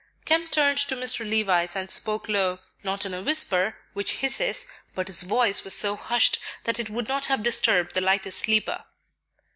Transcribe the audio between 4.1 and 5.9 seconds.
hisses, but his voice was